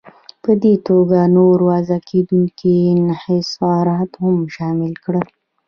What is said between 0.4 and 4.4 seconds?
په دې توګه نور وضع کېدونکي انحصارات هم